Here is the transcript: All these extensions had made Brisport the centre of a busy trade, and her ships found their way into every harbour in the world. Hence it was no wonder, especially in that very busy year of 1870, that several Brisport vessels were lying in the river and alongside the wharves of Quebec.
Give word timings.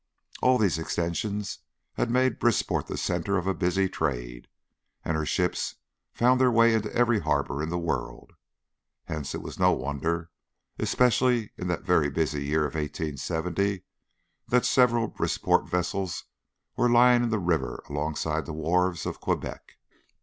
All 0.41 0.57
these 0.57 0.79
extensions 0.79 1.59
had 1.93 2.09
made 2.09 2.39
Brisport 2.39 2.87
the 2.87 2.97
centre 2.97 3.37
of 3.37 3.45
a 3.45 3.53
busy 3.53 3.87
trade, 3.87 4.47
and 5.05 5.15
her 5.15 5.27
ships 5.27 5.75
found 6.11 6.41
their 6.41 6.49
way 6.49 6.73
into 6.73 6.91
every 6.95 7.19
harbour 7.19 7.61
in 7.61 7.69
the 7.69 7.77
world. 7.77 8.33
Hence 9.03 9.35
it 9.35 9.43
was 9.43 9.59
no 9.59 9.73
wonder, 9.73 10.31
especially 10.79 11.51
in 11.55 11.67
that 11.67 11.83
very 11.83 12.09
busy 12.09 12.43
year 12.43 12.61
of 12.65 12.73
1870, 12.73 13.83
that 14.47 14.65
several 14.65 15.07
Brisport 15.07 15.69
vessels 15.69 16.25
were 16.75 16.89
lying 16.89 17.21
in 17.21 17.29
the 17.29 17.37
river 17.37 17.83
and 17.87 17.95
alongside 17.95 18.47
the 18.47 18.53
wharves 18.53 19.05
of 19.05 19.19
Quebec. 19.21 19.77